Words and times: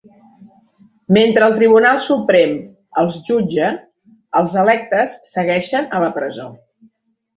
Mentre 1.17 1.45
el 1.49 1.53
Tribunal 1.59 1.99
Suprem 2.07 2.55
els 3.01 3.19
jutja, 3.27 3.69
els 4.41 4.57
electes 4.63 5.15
segueixen 5.37 5.91
a 5.99 6.01
la 6.07 6.11
presó. 6.17 6.49